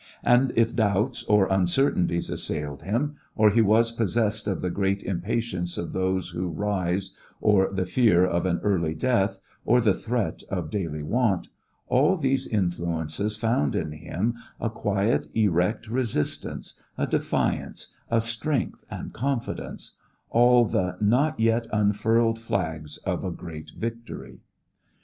[0.23, 5.77] And if doubts or uncertainties assailed him, or he was possessed of the great impatience
[5.77, 10.71] of those who rise, or the fear of an early death, or the threat of
[10.71, 11.49] daily want,
[11.87, 19.13] all these influences found in him a quiet, erect resistance, a defiance, a strength and
[19.13, 19.97] confidence
[20.31, 24.39] all the not yet unfurled flags of a great victory.